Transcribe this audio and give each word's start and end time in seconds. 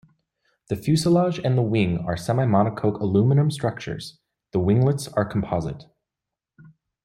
The 0.69 0.75
fuselage 0.75 1.37
and 1.37 1.55
the 1.55 1.61
wing 1.61 1.99
are 2.07 2.17
semi-monocoque 2.17 2.99
aluminum 2.99 3.51
structures, 3.51 4.17
the 4.51 4.57
winglets 4.59 5.07
are 5.15 5.25
composite. 5.25 5.85